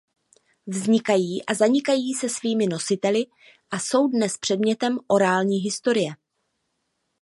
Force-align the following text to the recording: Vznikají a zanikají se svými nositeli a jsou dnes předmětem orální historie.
Vznikají 0.67 1.45
a 1.45 1.53
zanikají 1.53 2.13
se 2.13 2.29
svými 2.29 2.67
nositeli 2.67 3.25
a 3.71 3.79
jsou 3.79 4.07
dnes 4.07 4.37
předmětem 4.37 4.99
orální 5.07 5.57
historie. 5.57 6.11